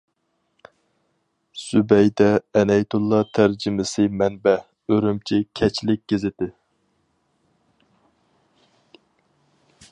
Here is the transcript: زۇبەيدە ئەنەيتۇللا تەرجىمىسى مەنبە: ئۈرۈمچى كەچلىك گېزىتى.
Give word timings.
زۇبەيدە 1.63 2.29
ئەنەيتۇللا 2.61 3.19
تەرجىمىسى 3.39 4.07
مەنبە: 4.23 4.55
ئۈرۈمچى 4.93 5.41
كەچلىك 5.61 6.05
گېزىتى. 6.13 6.51